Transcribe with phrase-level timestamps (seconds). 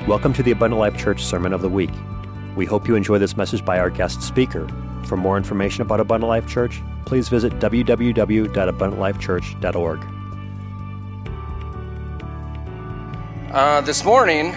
[0.00, 1.92] Welcome to the Abundant Life Church Sermon of the Week.
[2.56, 4.66] We hope you enjoy this message by our guest speaker.
[5.04, 10.00] For more information about Abundant Life Church, please visit www.abundantlifechurch.org.
[13.52, 14.52] Uh, this morning,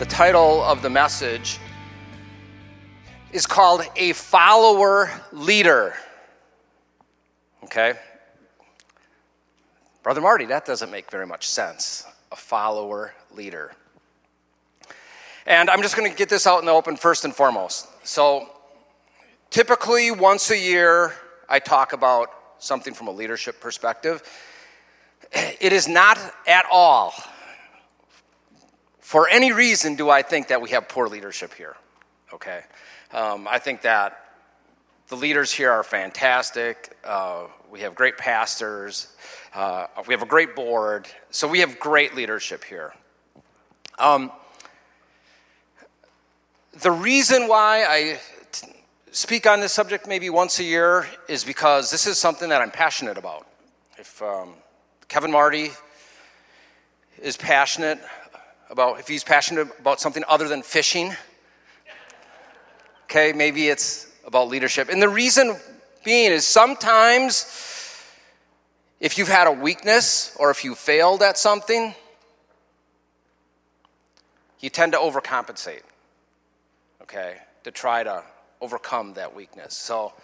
[0.00, 1.60] the title of the message
[3.30, 5.94] is called A Follower Leader.
[7.62, 7.92] Okay?
[10.02, 12.04] Brother Marti, that doesn't make very much sense.
[12.32, 13.70] A follower leader.
[15.46, 17.86] And I'm just going to get this out in the open first and foremost.
[18.02, 18.48] So,
[19.50, 21.12] typically, once a year,
[21.48, 24.22] I talk about something from a leadership perspective.
[25.32, 27.12] It is not at all,
[29.00, 31.76] for any reason, do I think that we have poor leadership here.
[32.32, 32.62] Okay?
[33.12, 34.18] Um, I think that
[35.08, 36.96] the leaders here are fantastic.
[37.04, 39.14] Uh, we have great pastors.
[39.54, 41.06] Uh, we have a great board.
[41.30, 42.94] So, we have great leadership here.
[43.98, 44.32] Um,
[46.82, 48.20] the reason why I
[49.12, 52.70] speak on this subject maybe once a year is because this is something that I'm
[52.70, 53.46] passionate about.
[53.96, 54.54] If um,
[55.06, 55.70] Kevin Marti
[57.22, 58.00] is passionate
[58.70, 61.14] about, if he's passionate about something other than fishing,
[63.04, 64.88] okay, maybe it's about leadership.
[64.88, 65.56] And the reason
[66.04, 67.46] being is sometimes
[68.98, 71.94] if you've had a weakness or if you failed at something,
[74.58, 75.82] you tend to overcompensate
[77.04, 78.22] okay, to try to
[78.62, 79.74] overcome that weakness.
[79.74, 80.14] So,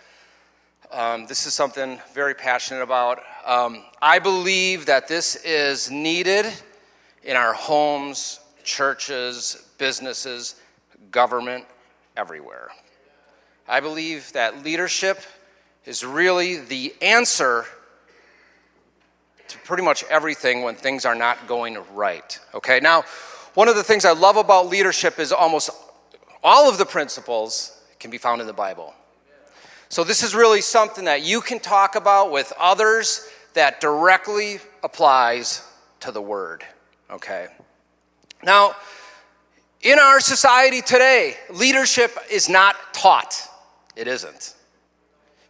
[0.90, 3.20] um, this is something very passionate about.
[3.44, 6.46] Um, I believe that this is needed
[7.22, 10.54] in our homes, churches, businesses,
[11.10, 11.66] government,
[12.16, 12.70] everywhere.
[13.68, 15.18] I believe that leadership
[15.84, 17.66] is really the answer
[19.48, 22.38] to pretty much everything when things are not going right.
[22.54, 23.04] Okay, now,
[23.52, 25.68] one of the things I love about leadership is almost
[26.42, 28.94] all of the principles can be found in the Bible.
[29.88, 35.66] So, this is really something that you can talk about with others that directly applies
[36.00, 36.64] to the Word.
[37.10, 37.48] Okay?
[38.42, 38.74] Now,
[39.82, 43.42] in our society today, leadership is not taught.
[43.96, 44.54] It isn't.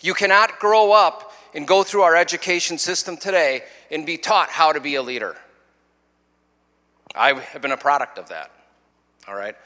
[0.00, 4.72] You cannot grow up and go through our education system today and be taught how
[4.72, 5.36] to be a leader.
[7.14, 8.50] I have been a product of that.
[9.28, 9.56] All right?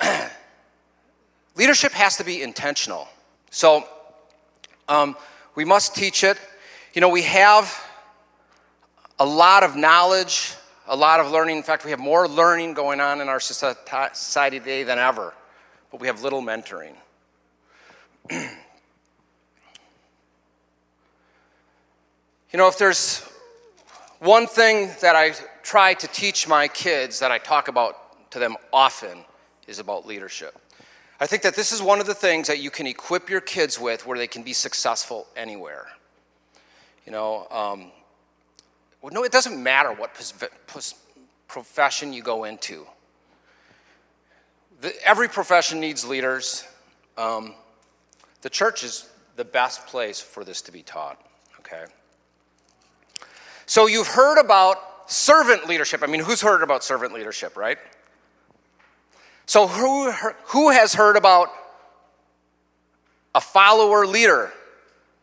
[1.56, 3.08] leadership has to be intentional.
[3.50, 3.86] So
[4.88, 5.16] um,
[5.54, 6.38] we must teach it.
[6.94, 7.84] You know, we have
[9.18, 10.54] a lot of knowledge,
[10.88, 11.56] a lot of learning.
[11.56, 15.34] In fact, we have more learning going on in our society today than ever,
[15.90, 16.94] but we have little mentoring.
[18.30, 18.48] you
[22.54, 23.20] know, if there's
[24.18, 25.32] one thing that I
[25.62, 29.24] try to teach my kids that I talk about to them often
[29.70, 30.58] is about leadership.
[31.20, 33.78] I think that this is one of the things that you can equip your kids
[33.78, 35.86] with where they can be successful anywhere.
[37.06, 37.92] You know, um,
[39.00, 40.14] well, no, it doesn't matter what
[41.46, 42.86] profession you go into.
[44.80, 46.64] The, every profession needs leaders.
[47.16, 47.54] Um,
[48.42, 51.20] the church is the best place for this to be taught,
[51.60, 51.84] okay?
[53.66, 56.02] So you've heard about servant leadership.
[56.02, 57.78] I mean, who's heard about servant leadership, right?
[59.50, 60.12] So, who,
[60.44, 61.48] who has heard about
[63.34, 64.52] a follower leader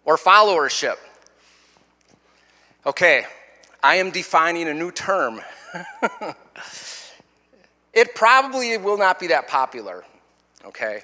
[0.04, 0.98] or followership?
[2.86, 3.26] Okay,
[3.82, 5.40] I am defining a new term.
[7.94, 10.04] it probably will not be that popular,
[10.66, 11.04] okay?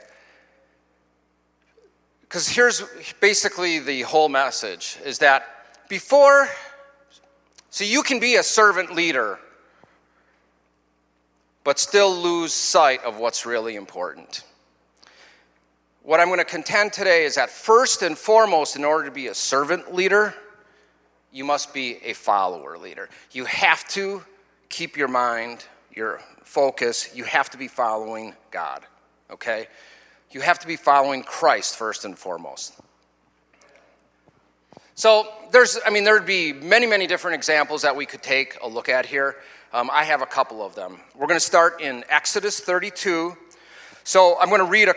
[2.23, 2.84] Because here's
[3.22, 5.45] basically the whole message is that
[5.88, 6.50] before,
[7.69, 9.40] so you can be a servant leader
[11.63, 14.44] but still lose sight of what's really important.
[16.01, 19.28] What I'm going to contend today is that first and foremost, in order to be
[19.28, 20.35] a servant leader,
[21.31, 23.09] you must be a follower leader.
[23.31, 24.23] You have to
[24.69, 28.82] keep your mind, your focus, you have to be following God,
[29.32, 29.67] okay?
[30.32, 32.79] You have to be following Christ first and foremost.
[34.96, 38.67] So there's, I mean, there'd be many, many different examples that we could take a
[38.67, 39.38] look at here.
[39.73, 40.99] Um, I have a couple of them.
[41.16, 43.35] We're going to start in Exodus 32.
[44.03, 44.96] So I'm going to read a,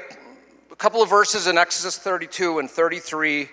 [0.71, 3.49] a couple of verses in Exodus 32 and 33.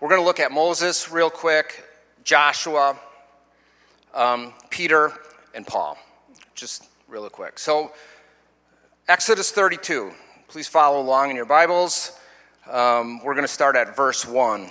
[0.00, 1.84] We're going to look at Moses real quick,
[2.24, 2.98] Joshua,
[4.12, 5.12] um, Peter,
[5.54, 5.98] and Paul,
[6.56, 7.60] just real quick.
[7.60, 7.92] So,
[9.06, 10.10] Exodus 32.
[10.48, 12.18] Please follow along in your Bibles.
[12.68, 14.68] Um, we're going to start at verse 1.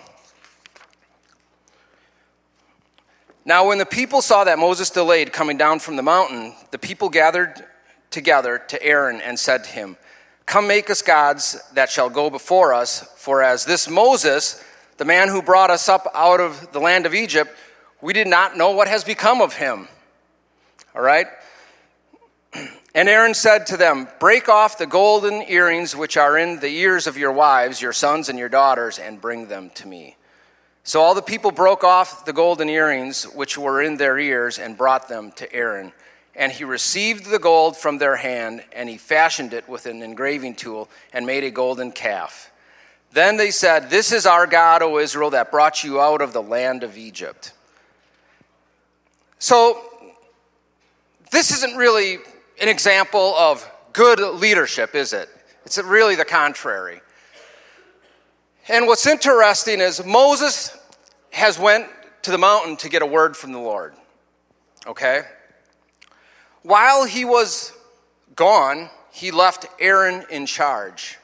[3.48, 7.10] Now, when the people saw that Moses delayed coming down from the mountain, the people
[7.10, 7.64] gathered
[8.10, 9.98] together to Aaron and said to him,
[10.48, 14.64] Come make us gods that shall go before us, for as this Moses,
[14.98, 17.56] the man who brought us up out of the land of Egypt,
[18.02, 19.88] we did not know what has become of him.
[20.96, 21.28] All right?
[22.96, 27.08] And Aaron said to them, Break off the golden earrings which are in the ears
[27.08, 30.16] of your wives, your sons, and your daughters, and bring them to me.
[30.86, 34.78] So all the people broke off the golden earrings which were in their ears and
[34.78, 35.92] brought them to Aaron.
[36.36, 40.54] And he received the gold from their hand, and he fashioned it with an engraving
[40.54, 42.52] tool and made a golden calf.
[43.14, 46.42] Then they said, This is our God, O Israel, that brought you out of the
[46.42, 47.54] land of Egypt.
[49.40, 49.82] So,
[51.32, 52.20] this isn't really
[52.62, 55.30] an example of good leadership, is it?
[55.66, 57.02] It's really the contrary.
[58.68, 60.76] And what's interesting is Moses
[61.32, 61.88] has went
[62.24, 63.94] to the mountain to get a word from the Lord.
[64.88, 65.22] Okay?
[66.64, 67.74] While he was
[68.36, 71.20] gone, he left Aaron in charge.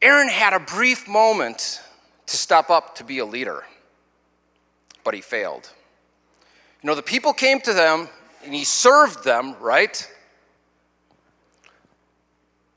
[0.00, 1.80] Aaron had a brief moment
[2.26, 3.64] to step up to be a leader,
[5.02, 5.68] but he failed.
[6.82, 8.08] You know, the people came to them
[8.44, 10.08] and he served them, right?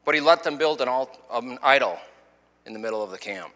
[0.03, 1.97] But he let them build an, alt, um, an idol
[2.65, 3.51] in the middle of the camp.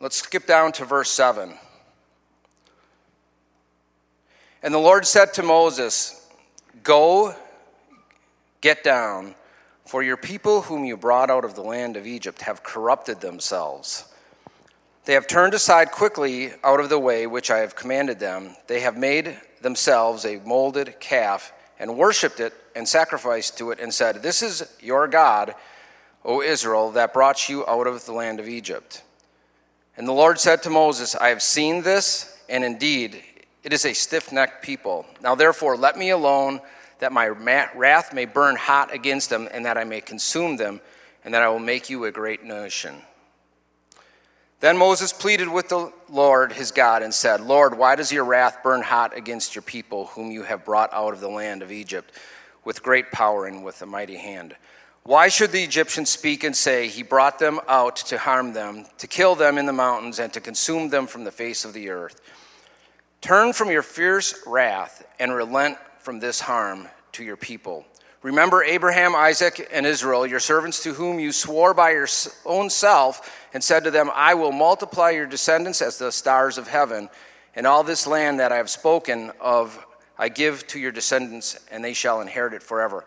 [0.00, 1.54] Let's skip down to verse 7.
[4.62, 6.26] And the Lord said to Moses,
[6.82, 7.34] Go,
[8.60, 9.36] get down,
[9.86, 14.04] for your people whom you brought out of the land of Egypt have corrupted themselves.
[15.04, 18.56] They have turned aside quickly out of the way which I have commanded them.
[18.68, 23.92] They have made themselves a molded calf and worshipped it and sacrificed to it and
[23.92, 25.54] said, This is your God,
[26.24, 29.02] O Israel, that brought you out of the land of Egypt.
[29.96, 33.22] And the Lord said to Moses, I have seen this, and indeed
[33.62, 35.06] it is a stiff necked people.
[35.20, 36.60] Now therefore, let me alone,
[36.98, 40.80] that my wrath may burn hot against them, and that I may consume them,
[41.24, 43.02] and that I will make you a great nation.
[44.62, 48.62] Then Moses pleaded with the Lord his God and said, Lord, why does your wrath
[48.62, 52.14] burn hot against your people, whom you have brought out of the land of Egypt
[52.64, 54.54] with great power and with a mighty hand?
[55.02, 59.08] Why should the Egyptians speak and say, He brought them out to harm them, to
[59.08, 62.20] kill them in the mountains, and to consume them from the face of the earth?
[63.20, 67.84] Turn from your fierce wrath and relent from this harm to your people.
[68.22, 72.06] Remember Abraham, Isaac, and Israel, your servants to whom you swore by your
[72.44, 76.68] own self, and said to them, I will multiply your descendants as the stars of
[76.68, 77.08] heaven,
[77.54, 79.84] and all this land that I have spoken of
[80.16, 83.04] I give to your descendants, and they shall inherit it forever.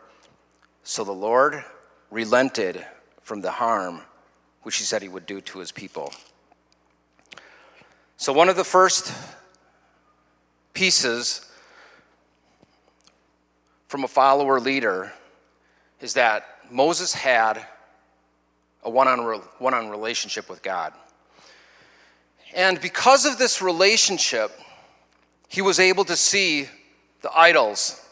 [0.83, 1.63] So the Lord
[2.11, 2.85] relented
[3.21, 4.01] from the harm
[4.63, 6.11] which he said he would do to his people.
[8.17, 9.13] So, one of the first
[10.73, 11.45] pieces
[13.95, 15.13] from a follower leader
[16.01, 17.65] is that Moses had
[18.83, 20.91] a one on one relationship with God.
[22.53, 24.51] And because of this relationship,
[25.47, 26.67] he was able to see
[27.21, 28.05] the idols,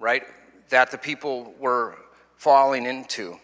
[0.00, 0.24] right,
[0.70, 1.96] that the people were
[2.34, 3.38] falling into.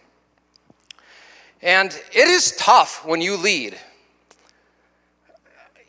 [1.61, 3.79] And it is tough when you lead.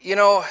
[0.07, 0.45] You know,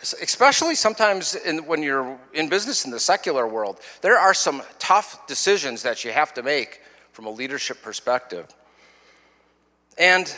[0.00, 5.26] especially sometimes in, when you're in business in the secular world, there are some tough
[5.26, 6.80] decisions that you have to make
[7.12, 8.46] from a leadership perspective.
[9.98, 10.34] And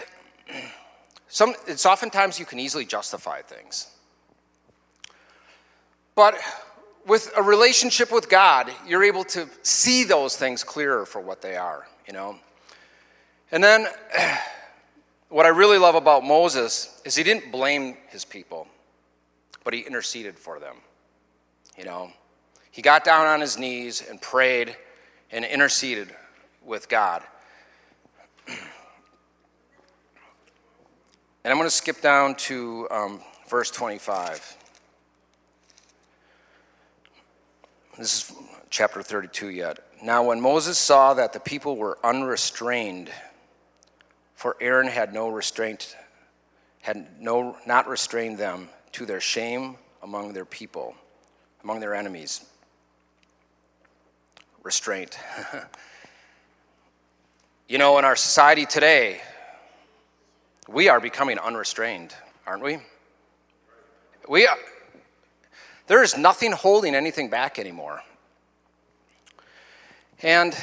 [1.28, 3.86] some, it's oftentimes you can easily justify things.
[6.16, 6.34] But
[7.06, 11.54] with a relationship with God, you're able to see those things clearer for what they
[11.54, 12.34] are, you know.
[13.52, 13.86] And then
[15.28, 18.68] what I really love about Moses is he didn't blame his people,
[19.64, 20.76] but he interceded for them.
[21.76, 22.10] You know,
[22.70, 24.76] he got down on his knees and prayed
[25.30, 26.14] and interceded
[26.64, 27.22] with God.
[31.44, 34.56] And I'm going to skip down to um, verse 25.
[37.96, 38.36] This is
[38.68, 39.78] chapter 32 yet.
[40.02, 43.10] Now, when Moses saw that the people were unrestrained,
[44.36, 45.96] for Aaron had no restraint,
[46.82, 50.94] had no, not restrained them to their shame among their people,
[51.64, 52.44] among their enemies.
[54.62, 55.18] Restraint.
[57.68, 59.22] you know, in our society today,
[60.68, 62.14] we are becoming unrestrained,
[62.46, 62.78] aren't we?
[64.28, 64.58] We are,
[65.86, 68.02] there is nothing holding anything back anymore.
[70.22, 70.54] And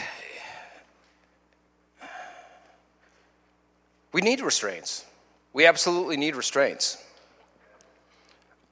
[4.14, 5.06] we need restraints.
[5.52, 7.04] We absolutely need restraints.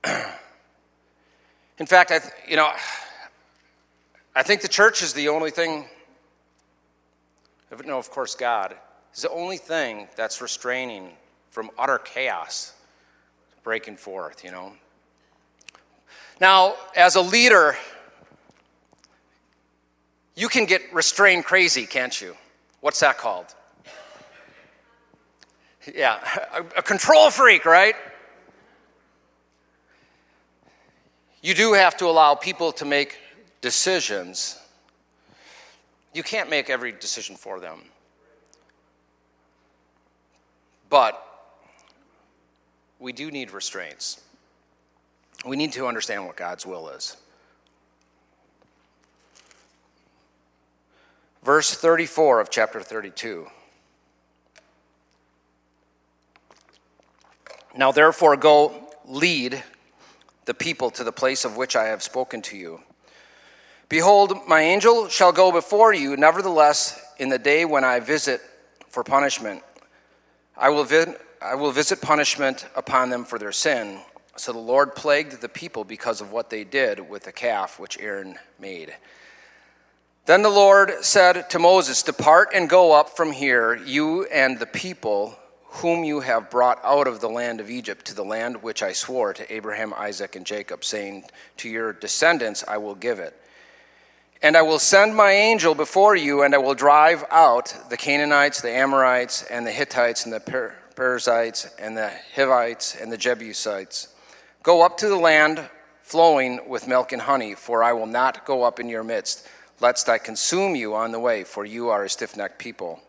[0.06, 2.72] In fact, I, th- you know,
[4.36, 5.86] I think the church is the only thing,
[7.86, 8.76] no, of course, God
[9.14, 11.10] is the only thing that's restraining
[11.50, 12.74] from utter chaos
[13.64, 14.74] breaking forth, you know.
[16.40, 17.76] Now, as a leader,
[20.36, 22.36] you can get restrained crazy, can't you?
[22.80, 23.54] What's that called?
[25.94, 26.20] Yeah,
[26.54, 27.96] a, a control freak, right?
[31.42, 33.18] You do have to allow people to make
[33.62, 34.60] decisions.
[36.14, 37.80] You can't make every decision for them.
[40.90, 41.26] But
[43.00, 44.22] we do need restraints.
[45.46, 47.18] We need to understand what God's will is.
[51.44, 53.48] Verse 34 of chapter 32.
[57.76, 59.64] Now, therefore, go lead
[60.46, 62.82] the people to the place of which I have spoken to you.
[63.88, 68.42] Behold, my angel shall go before you, nevertheless, in the day when I visit
[68.90, 69.64] for punishment,
[70.58, 74.00] I will, vi- I will visit punishment upon them for their sin.
[74.38, 78.00] So the Lord plagued the people because of what they did with the calf which
[78.00, 78.96] Aaron made.
[80.26, 84.66] Then the Lord said to Moses, Depart and go up from here, you and the
[84.66, 85.38] people
[85.76, 88.92] whom you have brought out of the land of Egypt to the land which I
[88.92, 91.24] swore to Abraham, Isaac, and Jacob, saying,
[91.58, 93.34] To your descendants I will give it.
[94.42, 98.60] And I will send my angel before you, and I will drive out the Canaanites,
[98.60, 104.10] the Amorites, and the Hittites, and the per- Perizzites, and the Hivites, and the Jebusites.
[104.64, 105.70] Go up to the land
[106.02, 109.48] flowing with milk and honey, for I will not go up in your midst,
[109.80, 113.00] lest I consume you on the way, for you are a stiff necked people.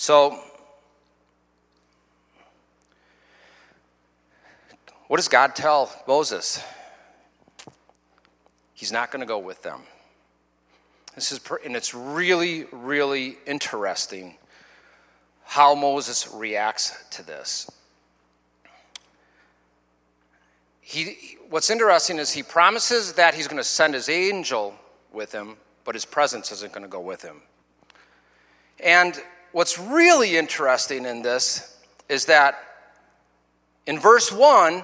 [0.00, 0.38] So,
[5.08, 6.62] what does God tell Moses?
[8.72, 9.82] He's not going to go with them.
[11.14, 14.38] This is, and it's really, really interesting
[15.44, 17.70] how Moses reacts to this.
[20.80, 24.74] He, what's interesting is he promises that he's going to send his angel
[25.12, 27.42] with him, but his presence isn't going to go with him.
[28.82, 29.20] And
[29.52, 31.76] what's really interesting in this
[32.08, 32.58] is that
[33.86, 34.82] in verse 1,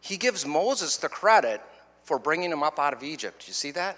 [0.00, 1.60] he gives Moses the credit
[2.04, 3.46] for bringing him up out of Egypt.
[3.46, 3.96] You see that?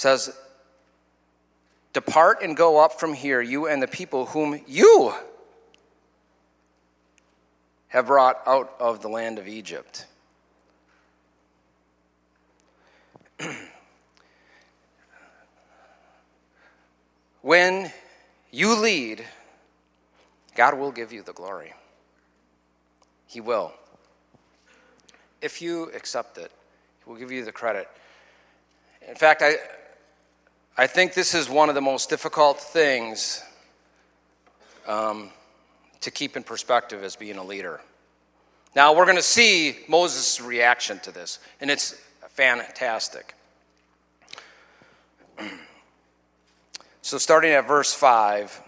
[0.00, 0.34] says,
[1.92, 5.12] Depart and go up from here, you and the people whom you
[7.88, 10.06] have brought out of the land of Egypt.
[17.42, 17.90] When
[18.50, 19.24] you lead,
[20.54, 21.72] God will give you the glory.
[23.26, 23.72] He will.
[25.40, 26.50] If you accept it,
[27.04, 27.88] He will give you the credit.
[29.08, 29.54] In fact, I,
[30.76, 33.42] I think this is one of the most difficult things
[34.86, 35.30] um,
[36.00, 37.80] to keep in perspective as being a leader.
[38.74, 43.34] Now, we're going to see Moses' reaction to this, and it's fantastic.
[47.10, 48.60] So, starting at verse 5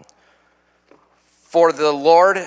[1.44, 2.38] For the Lord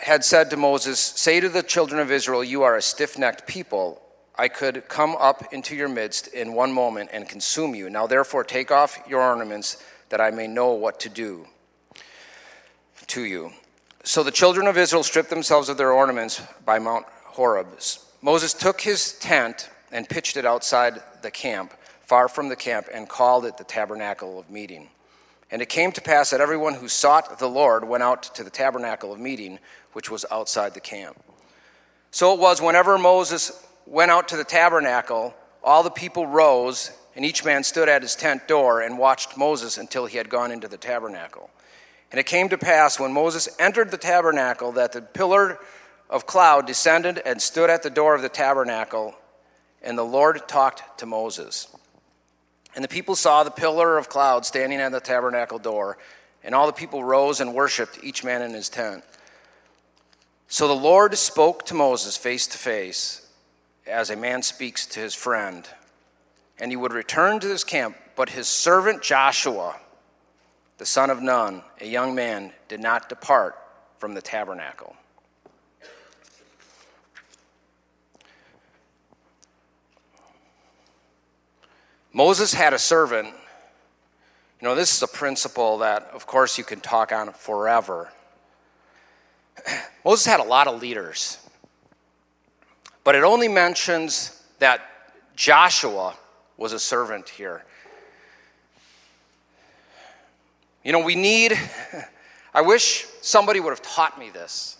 [0.00, 3.44] had said to Moses, Say to the children of Israel, You are a stiff necked
[3.44, 4.00] people.
[4.36, 7.90] I could come up into your midst in one moment and consume you.
[7.90, 11.48] Now, therefore, take off your ornaments that I may know what to do
[13.08, 13.50] to you.
[14.04, 17.76] So the children of Israel stripped themselves of their ornaments by Mount Horeb.
[18.22, 23.08] Moses took his tent and pitched it outside the camp, far from the camp, and
[23.08, 24.90] called it the tabernacle of meeting.
[25.50, 28.50] And it came to pass that everyone who sought the Lord went out to the
[28.50, 29.58] tabernacle of meeting,
[29.92, 31.22] which was outside the camp.
[32.10, 37.24] So it was whenever Moses went out to the tabernacle, all the people rose, and
[37.24, 40.68] each man stood at his tent door and watched Moses until he had gone into
[40.68, 41.50] the tabernacle.
[42.10, 45.58] And it came to pass when Moses entered the tabernacle that the pillar
[46.08, 49.14] of cloud descended and stood at the door of the tabernacle,
[49.82, 51.68] and the Lord talked to Moses.
[52.74, 55.96] And the people saw the pillar of cloud standing at the tabernacle door,
[56.42, 59.04] and all the people rose and worshiped, each man in his tent.
[60.48, 63.26] So the Lord spoke to Moses face to face,
[63.86, 65.68] as a man speaks to his friend.
[66.58, 69.76] And he would return to his camp, but his servant Joshua,
[70.78, 73.56] the son of Nun, a young man, did not depart
[73.98, 74.96] from the tabernacle.
[82.14, 83.26] Moses had a servant
[84.62, 88.10] You know, this is a principle that, of course, you can talk on forever.
[90.04, 91.38] Moses had a lot of leaders,
[93.02, 94.80] but it only mentions that
[95.36, 96.14] Joshua
[96.56, 97.64] was a servant here.
[100.84, 101.58] You know, we need,
[102.54, 104.78] I wish somebody would have taught me this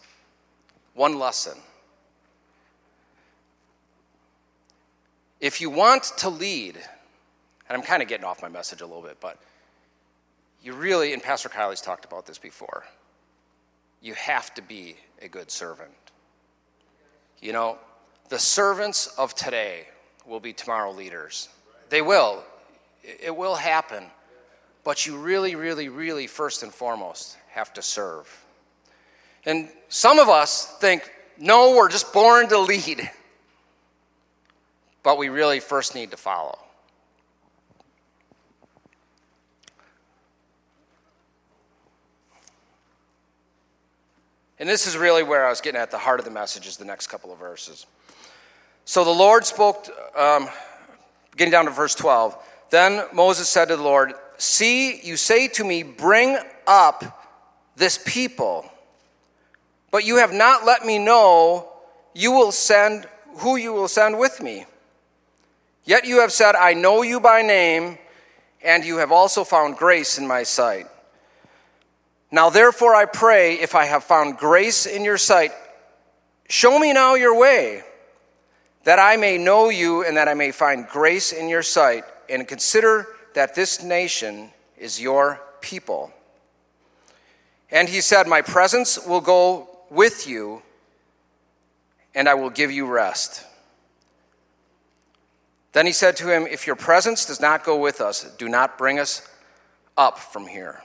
[0.94, 1.58] one lesson.
[5.40, 6.78] If you want to lead,
[7.68, 9.38] and I'm kind of getting off my message a little bit, but
[10.62, 12.84] you really, and Pastor Kylie's talked about this before,
[14.00, 15.90] you have to be a good servant.
[17.40, 17.78] You know,
[18.28, 19.86] the servants of today
[20.26, 21.48] will be tomorrow leaders.
[21.90, 22.42] They will.
[23.02, 24.04] It will happen.
[24.82, 28.44] But you really, really, really, first and foremost, have to serve.
[29.46, 33.10] And some of us think, no, we're just born to lead.
[35.02, 36.58] But we really first need to follow.
[44.58, 46.76] And this is really where I was getting at the heart of the message, is
[46.76, 47.86] the next couple of verses.
[48.84, 50.48] So the Lord spoke, um,
[51.36, 52.36] getting down to verse 12.
[52.70, 57.28] Then Moses said to the Lord, See, you say to me, Bring up
[57.76, 58.70] this people,
[59.90, 61.68] but you have not let me know
[62.14, 63.06] you will send
[63.38, 64.66] who you will send with me.
[65.84, 67.98] Yet you have said, I know you by name,
[68.62, 70.86] and you have also found grace in my sight.
[72.34, 75.52] Now, therefore, I pray, if I have found grace in your sight,
[76.48, 77.84] show me now your way,
[78.82, 82.48] that I may know you and that I may find grace in your sight, and
[82.48, 86.12] consider that this nation is your people.
[87.70, 90.62] And he said, My presence will go with you,
[92.16, 93.44] and I will give you rest.
[95.70, 98.76] Then he said to him, If your presence does not go with us, do not
[98.76, 99.22] bring us
[99.96, 100.82] up from here.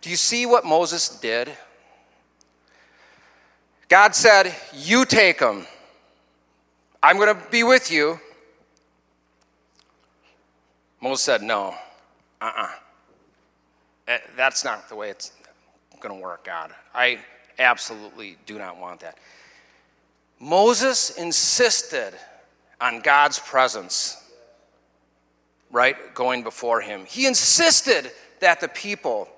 [0.00, 1.50] Do you see what Moses did?
[3.88, 5.66] God said, You take them.
[7.02, 8.20] I'm going to be with you.
[11.00, 11.74] Moses said, No,
[12.40, 12.68] uh uh-uh.
[14.08, 14.18] uh.
[14.36, 15.32] That's not the way it's
[16.00, 16.72] going to work, God.
[16.94, 17.18] I
[17.58, 19.18] absolutely do not want that.
[20.38, 22.12] Moses insisted
[22.80, 24.22] on God's presence,
[25.70, 27.04] right, going before him.
[27.06, 29.28] He insisted that the people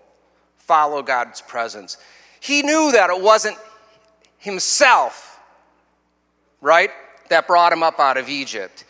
[0.68, 1.96] follow God's presence.
[2.40, 3.57] He knew that it wasn't
[4.37, 5.40] himself,
[6.61, 6.90] right,
[7.31, 8.85] that brought him up out of Egypt.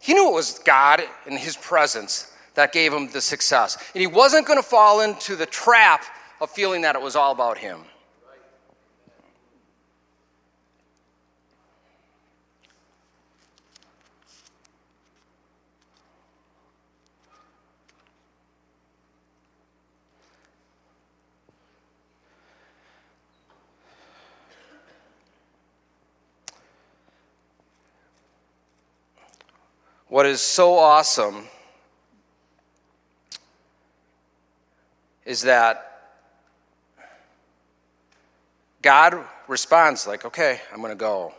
[0.00, 3.78] He knew it was God and his presence that gave him the success.
[3.94, 6.04] And he wasn't going to fall into the trap
[6.40, 7.80] of feeling that it was all about him.
[30.08, 31.44] What is so awesome
[35.26, 35.84] is that
[38.80, 41.34] God responds like, okay, I'm going to go.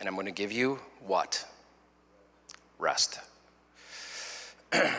[0.00, 1.46] And I'm going to give you what?
[2.80, 3.20] Rest.
[4.72, 4.92] it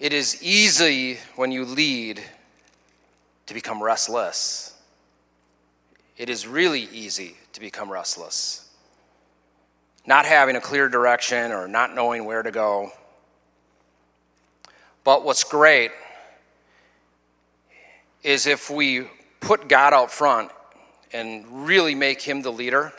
[0.00, 2.22] is easy when you lead
[3.44, 4.72] to become restless.
[6.16, 8.65] It is really easy to become restless
[10.06, 12.92] not having a clear direction or not knowing where to go.
[15.04, 15.90] But what's great
[18.22, 19.08] is if we
[19.40, 20.50] put God out front
[21.12, 22.92] and really make Him the leader,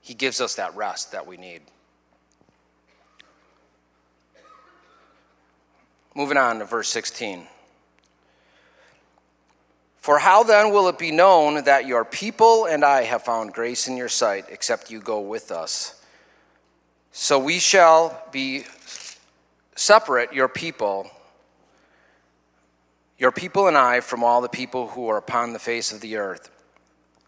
[0.00, 1.62] He gives us that rest that we need.
[6.14, 7.46] Moving on to verse 16.
[10.08, 13.88] For how then will it be known that your people and I have found grace
[13.88, 16.02] in your sight, except you go with us?
[17.12, 18.64] So we shall be
[19.76, 21.10] separate, your people,
[23.18, 26.16] your people and I, from all the people who are upon the face of the
[26.16, 26.50] earth.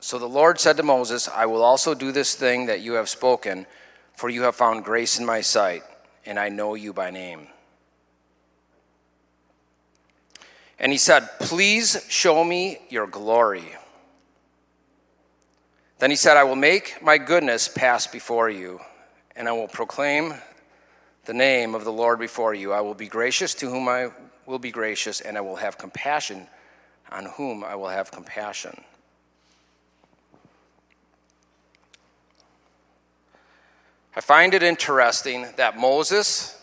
[0.01, 3.11] So the Lord said to Moses, I will also do this thing that you have
[3.11, 3.66] spoken,
[4.16, 5.83] for you have found grace in my sight,
[6.25, 7.49] and I know you by name.
[10.81, 13.77] And he said, Please show me your glory.
[15.99, 18.81] Then he said, I will make my goodness pass before you,
[19.37, 20.33] and I will proclaim
[21.27, 22.73] the name of the Lord before you.
[22.73, 24.11] I will be gracious to whom I
[24.47, 26.47] will be gracious, and I will have compassion
[27.12, 28.81] on whom I will have compassion.
[34.16, 36.60] I find it interesting that Moses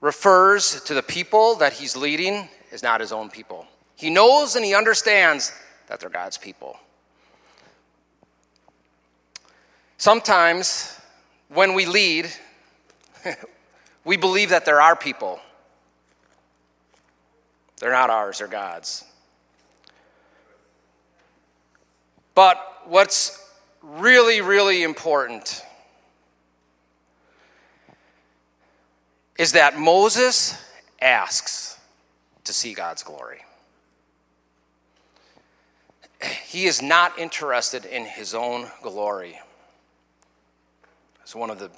[0.00, 3.66] refers to the people that he's leading is not his own people.
[3.96, 5.52] He knows and he understands
[5.88, 6.78] that they're God's people.
[9.96, 10.98] Sometimes
[11.48, 12.30] when we lead,
[14.04, 15.40] we believe that they're our people.
[17.80, 19.04] They're not ours, they're God's.
[22.34, 23.44] But what's
[23.82, 25.62] really, really important
[29.38, 30.60] is that Moses
[31.00, 31.78] asks
[32.44, 33.38] to see God's glory.
[36.44, 39.38] He is not interested in his own glory.
[41.22, 41.70] It's one of the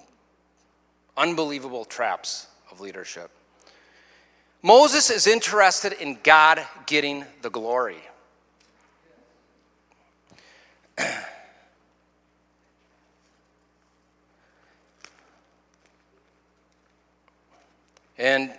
[1.17, 3.31] unbelievable traps of leadership.
[4.63, 7.99] Moses is interested in God getting the glory.
[18.21, 18.53] And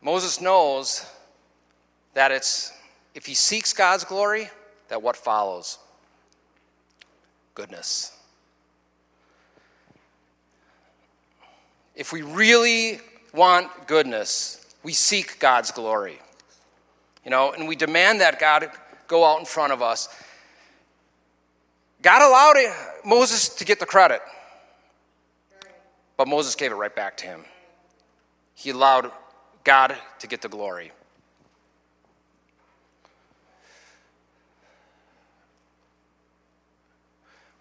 [0.00, 1.04] Moses knows
[2.14, 2.72] that it's,
[3.14, 4.48] if he seeks God's glory,
[4.88, 5.78] that what follows?
[7.54, 8.16] Goodness.
[11.94, 13.02] If we really
[13.34, 16.18] want goodness, we seek God's glory.
[17.26, 18.70] You know, and we demand that God
[19.06, 20.08] go out in front of us.
[22.00, 24.22] God allowed Moses to get the credit.
[26.22, 27.44] But Moses gave it right back to him.
[28.54, 29.10] He allowed
[29.64, 30.92] God to get the glory.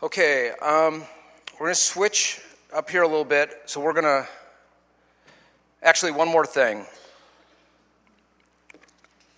[0.03, 1.03] Okay, um,
[1.53, 2.39] we're going to switch
[2.71, 3.49] up here a little bit.
[3.65, 4.27] So we're going to.
[5.81, 6.85] Actually, one more thing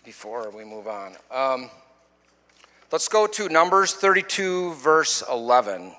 [0.03, 1.15] before we move on.
[1.31, 1.69] Um,
[2.91, 5.93] let's go to Numbers 32, verse 11.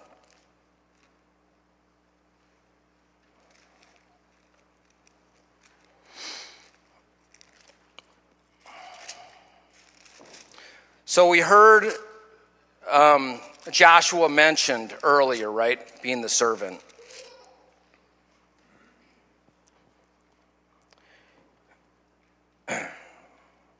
[11.14, 11.92] So we heard
[12.90, 13.38] um,
[13.70, 15.78] Joshua mentioned earlier, right?
[16.02, 16.80] Being the servant.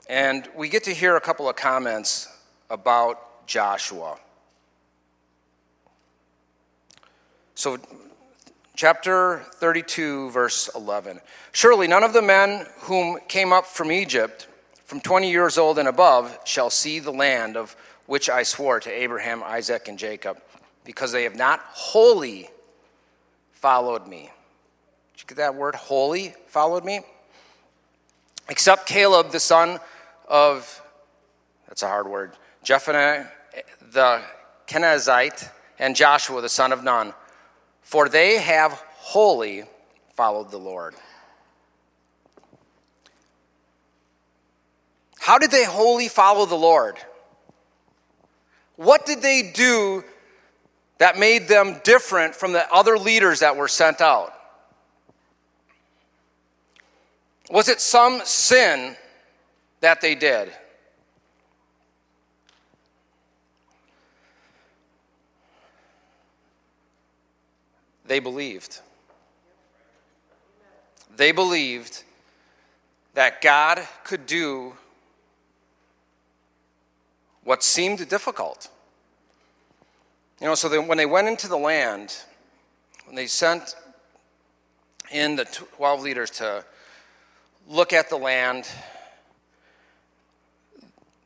[0.08, 2.28] And we get to hear a couple of comments
[2.70, 4.16] about Joshua.
[7.56, 7.80] So,
[8.76, 11.20] chapter 32, verse 11.
[11.50, 14.46] Surely none of the men whom came up from Egypt
[14.84, 17.74] from 20 years old and above shall see the land of
[18.06, 20.38] which I swore to Abraham, Isaac, and Jacob,
[20.84, 22.50] because they have not wholly
[23.52, 24.30] followed me.
[25.14, 27.00] Did you get that word, wholly followed me?
[28.48, 29.80] Except Caleb, the son
[30.28, 30.82] of,
[31.66, 33.26] that's a hard word, Jephunneh
[33.92, 34.20] the
[34.66, 37.14] Kenizzite, and Joshua, the son of Nun,
[37.82, 39.64] for they have wholly
[40.14, 40.94] followed the Lord.
[45.24, 46.98] How did they wholly follow the Lord?
[48.76, 50.04] What did they do
[50.98, 54.34] that made them different from the other leaders that were sent out?
[57.48, 58.96] Was it some sin
[59.80, 60.52] that they did?
[68.06, 68.80] They believed.
[71.16, 72.02] They believed
[73.14, 74.74] that God could do
[77.44, 78.68] what seemed difficult.
[80.40, 82.16] You know, so they, when they went into the land,
[83.06, 83.76] when they sent
[85.10, 86.64] in the 12 leaders to
[87.68, 88.66] look at the land,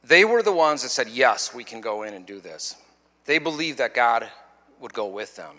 [0.05, 2.77] they were the ones that said, Yes, we can go in and do this.
[3.25, 4.29] They believed that God
[4.81, 5.57] would go with them.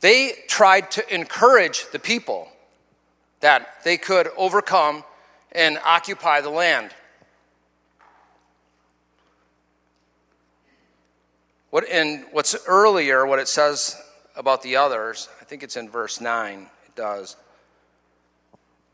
[0.00, 2.48] They tried to encourage the people
[3.40, 5.04] that they could overcome
[5.52, 6.92] and occupy the land.
[11.72, 13.98] What, and what's earlier, what it says
[14.36, 17.34] about the others, I think it's in verse 9, it does.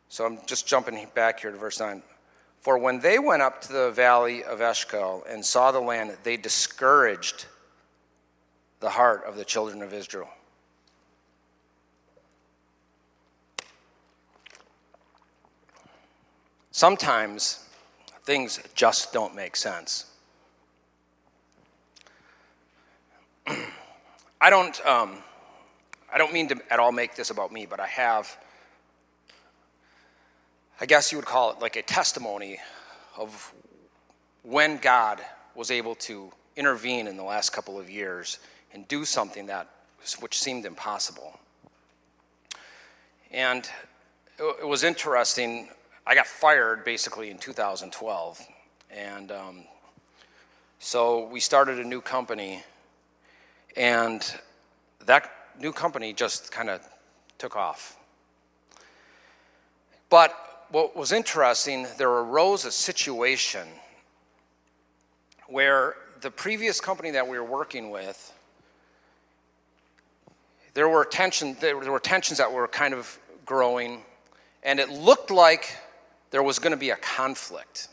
[0.09, 2.05] So I'm just jumping back here to verse 9.
[2.61, 6.37] For when they went up to the valley of Eshcol and saw the land, they
[6.37, 7.47] discouraged
[8.79, 10.29] the heart of the children of Israel.
[16.71, 17.69] Sometimes
[18.23, 20.05] things just don't make sense.
[24.41, 25.17] I don't, um,
[26.13, 28.37] I don't mean to at all make this about me, but I have,
[30.81, 32.59] I guess you would call it like a testimony
[33.17, 33.53] of
[34.43, 35.21] when God
[35.55, 38.39] was able to intervene in the last couple of years
[38.73, 39.69] and do something that
[40.21, 41.39] which seemed impossible.
[43.31, 43.69] And
[44.39, 45.69] it was interesting.
[46.07, 48.41] I got fired basically in 2012.
[48.91, 49.65] And um,
[50.79, 52.63] so we started a new company.
[53.79, 54.27] And
[55.07, 56.87] that new company just kind of
[57.39, 57.97] took off.
[60.11, 60.35] But
[60.71, 63.69] what was interesting, there arose a situation
[65.47, 68.35] where the previous company that we were working with,
[70.75, 74.03] there were, tension, there were tensions that were kind of growing,
[74.65, 75.77] and it looked like
[76.33, 77.89] there was going to be a conflict.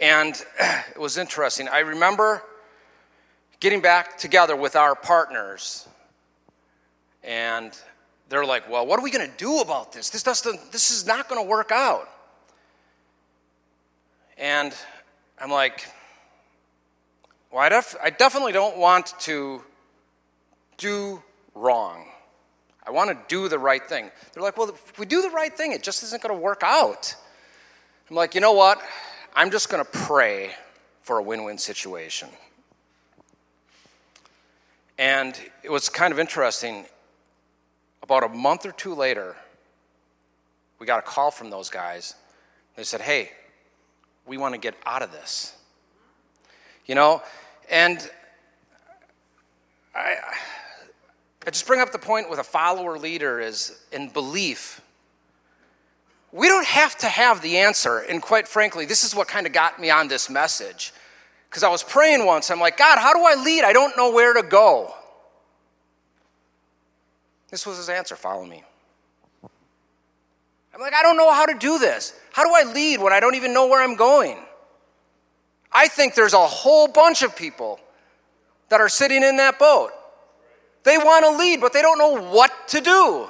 [0.00, 1.66] And it was interesting.
[1.68, 2.44] I remember
[3.60, 5.88] getting back together with our partners,
[7.22, 7.76] and
[8.28, 10.10] they're like, well, what are we going to do about this?
[10.10, 12.08] This, doesn't, this is not going to work out.
[14.36, 14.74] And
[15.40, 15.86] I'm like,
[17.50, 19.62] well, I, def- I definitely don't want to
[20.76, 21.22] do
[21.54, 22.06] wrong.
[22.86, 24.10] I want to do the right thing.
[24.32, 26.62] They're like, well, if we do the right thing, it just isn't going to work
[26.62, 27.14] out.
[28.08, 28.80] I'm like, you know what?
[29.34, 30.52] I'm just going to pray
[31.02, 32.28] for a win win situation.
[34.98, 36.84] And it was kind of interesting.
[38.02, 39.36] About a month or two later,
[40.78, 42.14] we got a call from those guys.
[42.74, 43.30] They said, hey,
[44.26, 45.54] we want to get out of this.
[46.86, 47.22] You know,
[47.70, 48.10] and
[49.94, 50.14] I,
[51.46, 54.80] I just bring up the point with a follower leader is in belief.
[56.32, 57.98] We don't have to have the answer.
[57.98, 60.92] And quite frankly, this is what kind of got me on this message.
[61.48, 63.64] Because I was praying once, I'm like, God, how do I lead?
[63.64, 64.94] I don't know where to go.
[67.50, 68.62] This was his answer follow me.
[69.42, 72.12] I'm like, I don't know how to do this.
[72.32, 74.38] How do I lead when I don't even know where I'm going?
[75.72, 77.80] I think there's a whole bunch of people
[78.68, 79.90] that are sitting in that boat.
[80.84, 83.28] They want to lead, but they don't know what to do.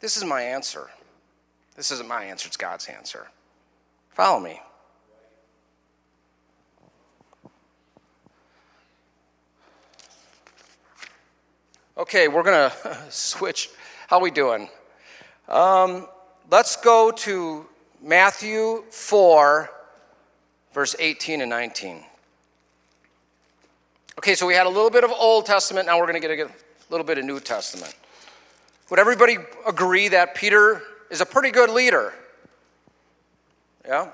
[0.00, 0.88] This is my answer.
[1.76, 3.28] This isn't my answer, it's God's answer.
[4.10, 4.60] Follow me.
[11.98, 13.70] Okay, we're going to switch.
[14.06, 14.68] How we doing?
[15.48, 16.06] Um,
[16.48, 17.66] let's go to
[18.00, 19.68] Matthew 4,
[20.72, 22.04] verse 18 and 19.
[24.16, 26.46] Okay, so we had a little bit of Old Testament, now we're going to get
[26.46, 26.50] a
[26.88, 27.92] little bit of New Testament.
[28.90, 32.14] Would everybody agree that Peter is a pretty good leader?
[33.84, 34.10] Yeah?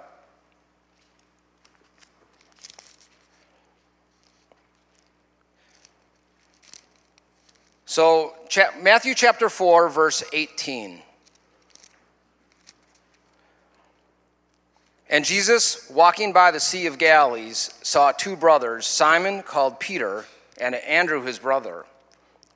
[7.94, 8.34] So,
[8.82, 10.98] Matthew chapter 4, verse 18.
[15.08, 20.24] And Jesus, walking by the Sea of Galilee, saw two brothers, Simon called Peter,
[20.60, 21.84] and Andrew his brother,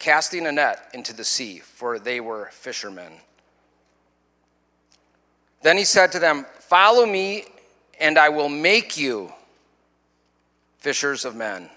[0.01, 3.13] casting a net into the sea, for they were fishermen.
[5.63, 7.45] Then he said to them, Follow me,
[8.01, 9.33] and I will make you
[10.79, 11.71] fishers of men.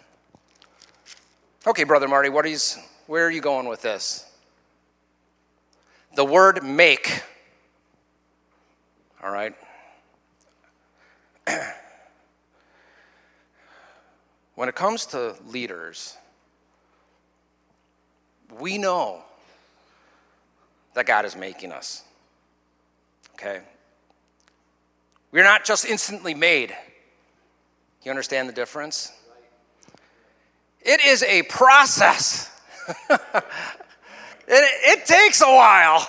[1.67, 2.79] Okay, Brother Marti, what is,
[3.11, 4.25] where are you going with this?
[6.15, 7.21] The word make.
[9.21, 9.53] All right.
[14.55, 16.15] when it comes to leaders,
[18.61, 19.23] we know
[20.93, 22.05] that God is making us.
[23.33, 23.59] Okay?
[25.33, 26.73] We're not just instantly made.
[28.03, 29.11] You understand the difference?
[30.79, 32.50] It is a process.
[33.09, 33.41] it,
[34.47, 36.07] it takes a while.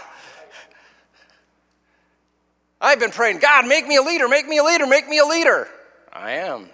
[2.81, 5.25] I've been praying, God, make me a leader, make me a leader, make me a
[5.25, 5.69] leader.
[6.13, 6.69] I am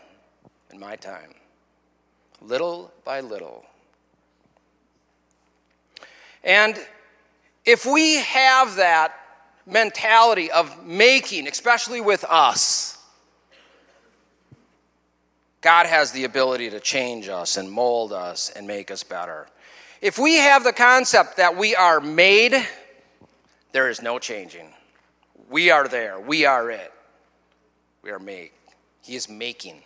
[0.73, 1.35] in my time,
[2.41, 3.65] little by little.
[6.43, 6.79] And
[7.67, 9.15] if we have that
[9.67, 12.97] mentality of making, especially with us,
[15.61, 19.49] God has the ability to change us and mold us and make us better.
[20.01, 22.55] If we have the concept that we are made,
[23.73, 24.73] there is no changing.
[25.51, 26.21] We are there.
[26.21, 26.93] We are it.
[28.03, 28.51] We are made.
[29.03, 29.83] He is making.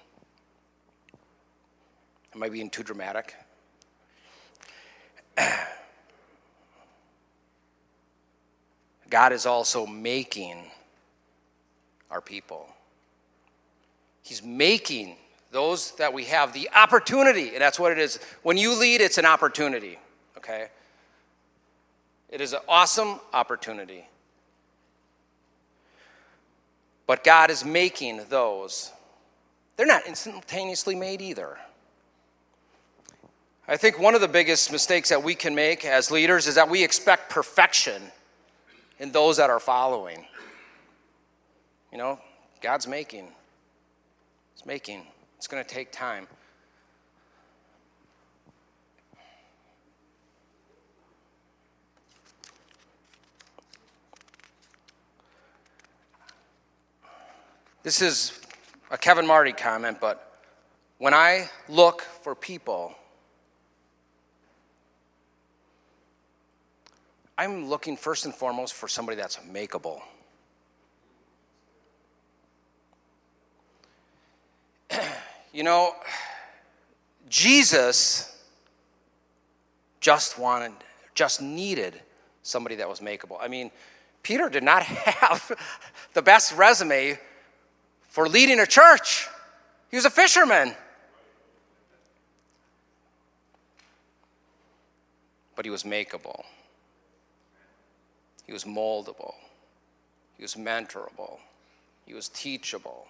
[2.35, 3.35] Am I being too dramatic?
[9.09, 10.70] God is also making
[12.11, 12.68] our people.
[14.22, 15.16] He's making
[15.53, 18.19] those that we have the opportunity, and that's what it is.
[18.43, 19.99] When you lead, it's an opportunity,
[20.38, 20.69] okay?
[22.31, 24.09] It is an awesome opportunity.
[27.07, 28.91] But God is making those.
[29.77, 31.59] They're not instantaneously made either.
[33.69, 36.69] I think one of the biggest mistakes that we can make as leaders is that
[36.69, 38.03] we expect perfection
[38.99, 40.25] in those that are following.
[41.93, 42.19] You know,
[42.62, 43.29] God's making.
[44.55, 45.07] It's making.
[45.43, 46.29] It's going to take time.
[57.83, 58.41] This is
[58.93, 60.41] a Kevin Marti comment, but
[60.99, 62.95] when I look for people,
[67.37, 70.03] I'm looking first and foremost for somebody that's makeable.
[75.62, 75.94] You know,
[77.29, 78.37] Jesus
[80.01, 80.72] just wanted,
[81.14, 82.03] just needed
[82.42, 83.37] somebody that was makeable.
[83.40, 83.70] I mean,
[84.25, 85.53] Peter did not have
[86.14, 87.16] the best resume
[88.09, 89.29] for leading a church.
[89.88, 90.75] He was a fisherman.
[95.55, 96.42] But he was makeable.
[98.48, 99.35] He was moldable.
[100.37, 101.38] He was mentorable.
[102.05, 103.07] He was teachable.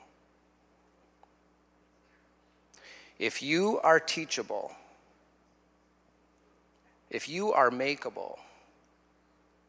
[3.22, 4.72] If you are teachable,
[7.08, 8.40] if you are makeable,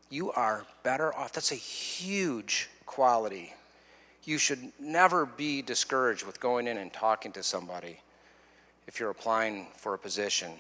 [0.10, 1.34] you are better off.
[1.34, 3.54] That's a huge quality
[4.26, 8.00] you should never be discouraged with going in and talking to somebody
[8.88, 10.52] if you're applying for a position,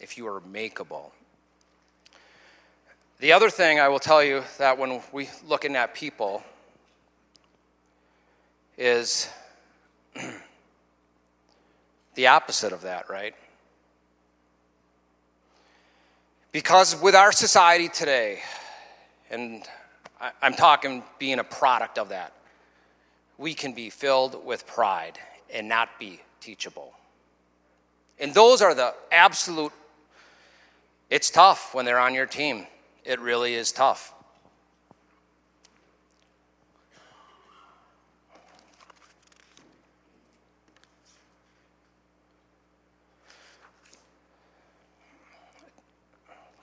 [0.00, 1.12] if you are makeable.
[3.20, 6.42] The other thing I will tell you that when we looking at people
[8.76, 9.30] is
[12.14, 13.34] the opposite of that, right?
[16.52, 18.40] Because with our society today,
[19.30, 19.62] and
[20.42, 22.32] I'm talking being a product of that,
[23.38, 25.18] we can be filled with pride
[25.52, 26.92] and not be teachable.
[28.18, 29.72] And those are the absolute,
[31.08, 32.66] it's tough when they're on your team.
[33.04, 34.12] It really is tough.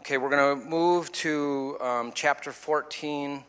[0.07, 3.43] Okay, we're going to move to um, chapter 14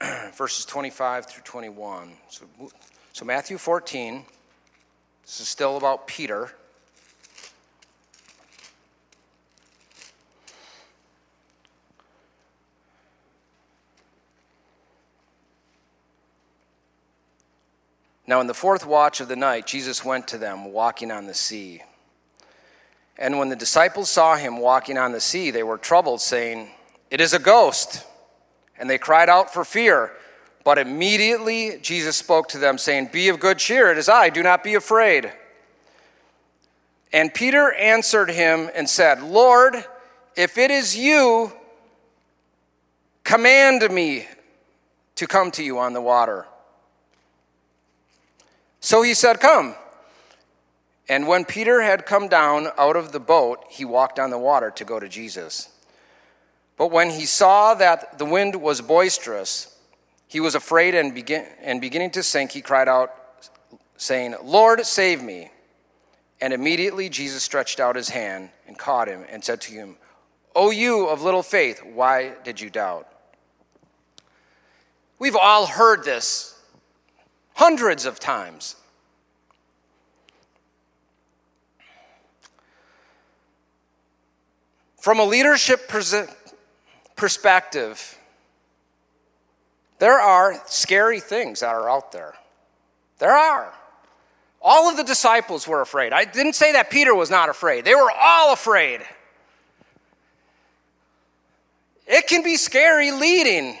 [0.32, 2.12] verses 25 through 21.
[2.30, 2.46] So,
[3.12, 4.24] so, Matthew 14,
[5.22, 6.50] this is still about Peter.
[18.26, 21.34] Now, in the fourth watch of the night, Jesus went to them walking on the
[21.34, 21.82] sea.
[23.18, 26.68] And when the disciples saw him walking on the sea, they were troubled, saying,
[27.10, 28.04] It is a ghost
[28.78, 30.12] and they cried out for fear.
[30.64, 34.42] But immediately Jesus spoke to them, saying, Be of good cheer, it is I, do
[34.42, 35.32] not be afraid.
[37.12, 39.84] And Peter answered him and said, Lord,
[40.36, 41.52] if it is you,
[43.24, 44.26] command me
[45.14, 46.46] to come to you on the water.
[48.80, 49.74] So he said, Come.
[51.08, 54.70] And when Peter had come down out of the boat, he walked on the water
[54.72, 55.68] to go to Jesus.
[56.76, 59.76] But when he saw that the wind was boisterous,
[60.26, 63.14] he was afraid and, begin, and beginning to sink, he cried out,
[63.96, 65.50] saying, Lord, save me.
[66.40, 69.96] And immediately Jesus stretched out his hand and caught him and said to him,
[70.54, 73.08] O you of little faith, why did you doubt?
[75.18, 76.60] We've all heard this
[77.54, 78.76] hundreds of times.
[85.06, 85.88] From a leadership
[87.14, 88.18] perspective,
[90.00, 92.34] there are scary things that are out there.
[93.20, 93.72] There are.
[94.60, 96.12] All of the disciples were afraid.
[96.12, 99.00] I didn't say that Peter was not afraid, they were all afraid.
[102.08, 103.78] It can be scary leading,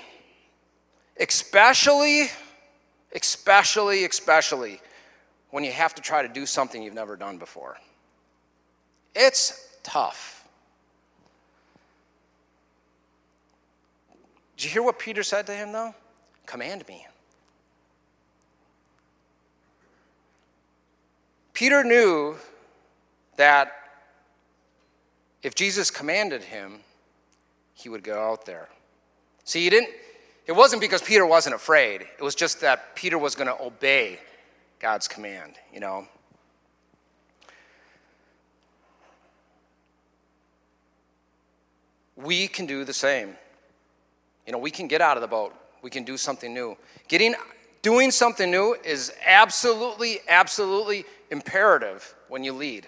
[1.18, 2.28] especially,
[3.12, 4.80] especially, especially
[5.50, 7.78] when you have to try to do something you've never done before.
[9.16, 10.35] It's tough.
[14.56, 15.94] Did you hear what Peter said to him, though?
[16.46, 17.06] Command me.
[21.52, 22.36] Peter knew
[23.36, 23.72] that
[25.42, 26.80] if Jesus commanded him,
[27.74, 28.68] he would go out there.
[29.44, 29.90] See, he didn't,
[30.46, 34.18] it wasn't because Peter wasn't afraid, it was just that Peter was going to obey
[34.80, 36.06] God's command, you know.
[42.16, 43.36] We can do the same.
[44.46, 45.54] You know, we can get out of the boat.
[45.82, 46.76] We can do something new.
[47.08, 47.34] Getting
[47.82, 52.86] doing something new is absolutely absolutely imperative when you lead.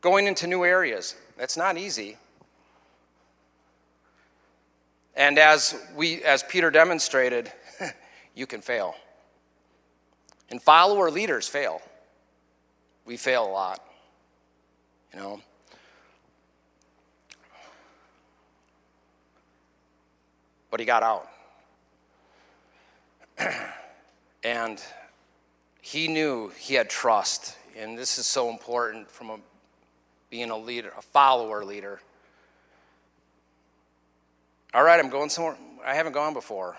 [0.00, 2.16] Going into new areas, that's not easy.
[5.16, 7.50] And as we as Peter demonstrated,
[8.34, 8.94] you can fail.
[10.50, 11.80] And follower leaders fail.
[13.06, 13.84] We fail a lot.
[15.12, 15.40] You know.
[20.74, 21.28] But he got out.
[24.42, 24.82] and
[25.80, 27.56] he knew he had trust.
[27.78, 29.38] And this is so important from a,
[30.30, 32.00] being a leader, a follower leader.
[34.74, 35.56] All right, I'm going somewhere
[35.86, 36.76] I haven't gone before,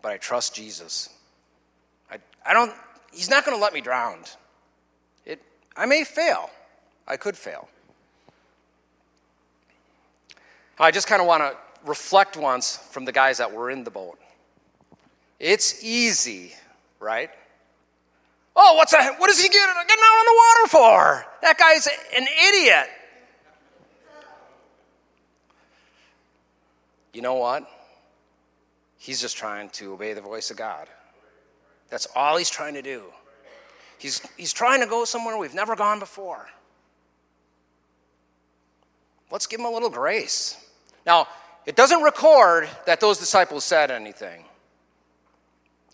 [0.00, 1.10] but I trust Jesus.
[2.10, 2.72] I, I don't,
[3.12, 4.20] he's not going to let me drown.
[5.26, 5.42] It,
[5.76, 6.48] I may fail.
[7.06, 7.68] I could fail.
[10.78, 13.90] I just kind of want to reflect once from the guys that were in the
[13.90, 14.18] boat.
[15.38, 16.52] It's easy,
[17.00, 17.30] right?
[18.56, 19.18] Oh, what's that?
[19.18, 21.26] What is he getting, getting out on the water for?
[21.42, 22.86] That guy's an idiot.
[27.12, 27.68] You know what?
[28.98, 30.88] He's just trying to obey the voice of God.
[31.90, 33.04] That's all he's trying to do.
[33.98, 36.48] He's, he's trying to go somewhere we've never gone before.
[39.30, 40.56] Let's give him a little grace.
[41.06, 41.28] Now,
[41.66, 44.44] it doesn't record that those disciples said anything.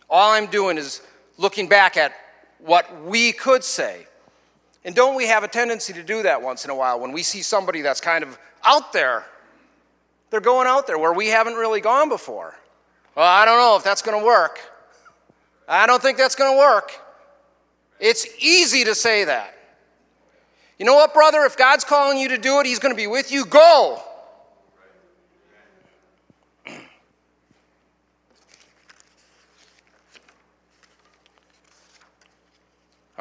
[0.09, 1.03] All I'm doing is
[1.39, 2.13] looking back at
[2.59, 4.07] what we could say.
[4.85, 7.23] And don't we have a tendency to do that once in a while when we
[7.23, 9.25] see somebody that's kind of out there?
[10.31, 12.57] They're going out there where we haven't really gone before.
[13.15, 14.59] Well, I don't know if that's going to work.
[15.69, 16.93] I don't think that's going to work.
[17.99, 19.55] It's easy to say that.
[20.79, 21.45] You know what, brother?
[21.45, 23.45] If God's calling you to do it, He's going to be with you.
[23.45, 24.03] Go.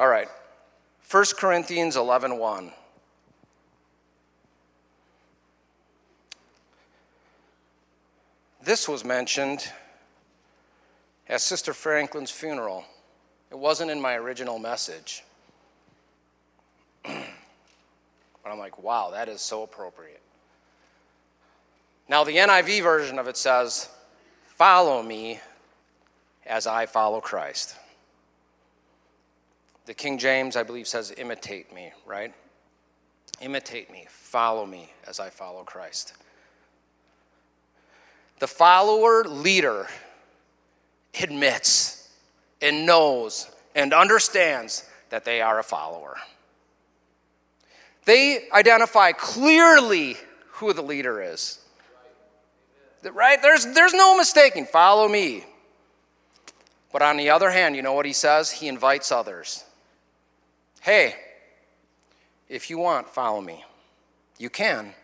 [0.00, 0.28] All right.
[1.10, 2.72] 1 Corinthians 11 1.
[8.62, 9.70] This was mentioned
[11.28, 12.86] at Sister Franklin's funeral.
[13.50, 15.22] It wasn't in my original message.
[17.04, 17.12] but
[18.46, 20.22] I'm like, wow, that is so appropriate.
[22.08, 23.90] Now, the NIV version of it says,
[24.56, 25.40] Follow me
[26.46, 27.76] as I follow Christ.
[29.90, 32.32] The King James, I believe, says, imitate me, right?
[33.40, 36.12] Imitate me, follow me as I follow Christ.
[38.38, 39.88] The follower leader
[41.20, 42.08] admits
[42.62, 46.18] and knows and understands that they are a follower.
[48.04, 50.16] They identify clearly
[50.52, 51.58] who the leader is.
[53.12, 53.42] Right?
[53.42, 54.66] There's, there's no mistaking.
[54.66, 55.44] Follow me.
[56.92, 58.52] But on the other hand, you know what he says?
[58.52, 59.64] He invites others.
[60.80, 61.14] Hey,
[62.48, 63.64] if you want, follow me.
[64.38, 64.94] You can,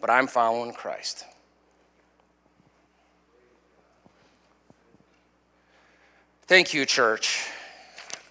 [0.00, 1.26] but I'm following Christ.
[6.46, 7.46] Thank you, church.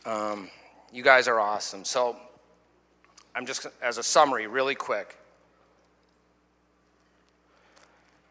[0.06, 0.50] Um,
[0.92, 1.86] you guys are awesome.
[1.86, 2.18] So,
[3.36, 5.16] I'm just, as a summary, really quick.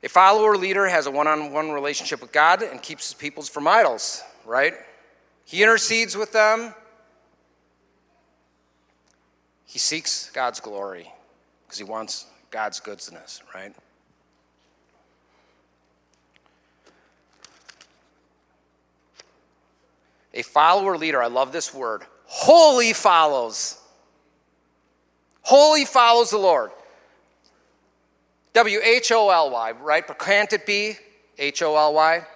[0.02, 3.48] A follower leader has a one on one relationship with God and keeps his peoples
[3.48, 4.74] from idols, right?
[5.44, 6.74] He intercedes with them,
[9.68, 11.12] he seeks God's glory
[11.62, 13.74] because he wants God's goodness, right?
[20.32, 23.76] A follower leader, I love this word, wholly follows.
[25.42, 26.70] Wholly follows the Lord.
[28.54, 30.06] W H O L Y, right?
[30.06, 30.96] But can't it be
[31.36, 32.26] H O L Y?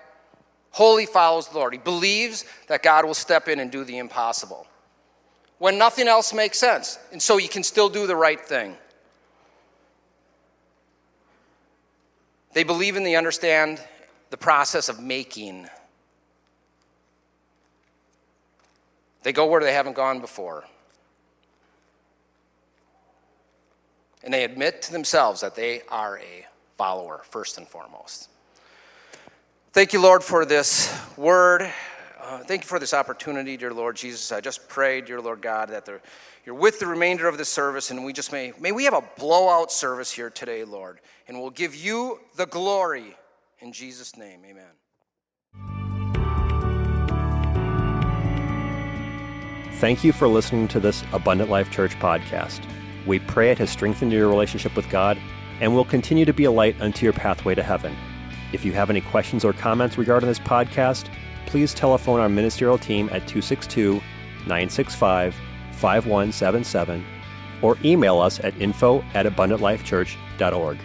[0.70, 1.72] Wholly follows the Lord.
[1.72, 4.66] He believes that God will step in and do the impossible
[5.62, 6.98] when nothing else makes sense.
[7.12, 8.76] And so you can still do the right thing.
[12.52, 13.80] They believe and they understand
[14.30, 15.68] the process of making.
[19.22, 20.64] They go where they haven't gone before.
[24.24, 26.46] And they admit to themselves that they are a
[26.76, 28.28] follower, first and foremost.
[29.72, 31.72] Thank you, Lord, for this word.
[32.22, 34.30] Uh, thank you for this opportunity, dear Lord Jesus.
[34.30, 35.88] I just pray, dear Lord God, that
[36.46, 39.02] you're with the remainder of the service, and we just may, may we have a
[39.18, 43.16] blowout service here today, Lord, and we'll give you the glory.
[43.58, 44.70] In Jesus' name, amen.
[49.80, 52.60] Thank you for listening to this Abundant Life Church podcast.
[53.04, 55.18] We pray it has strengthened your relationship with God
[55.60, 57.96] and will continue to be a light unto your pathway to heaven.
[58.52, 61.08] If you have any questions or comments regarding this podcast,
[61.52, 64.00] please telephone our ministerial team at 262
[64.46, 65.34] 965
[65.72, 67.04] 5177
[67.60, 70.78] or email us at info at abundantlifechurch.org.